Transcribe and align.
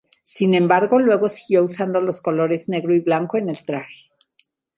Sin 0.23 0.55
embargo, 0.55 0.97
luego 0.97 1.29
siguió 1.29 1.63
usando 1.63 2.01
los 2.01 2.21
colores 2.23 2.67
negro 2.67 2.95
y 2.95 3.01
blanco 3.01 3.37
en 3.37 3.49
el 3.49 3.63
traje. 3.63 4.09